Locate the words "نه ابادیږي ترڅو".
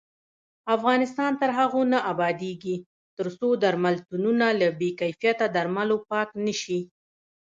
1.93-3.47